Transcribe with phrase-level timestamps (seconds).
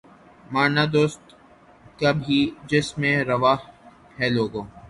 [0.53, 1.23] مارنا دوست
[1.99, 3.53] کا بھی جس میں روا
[4.19, 4.61] ہے لوگو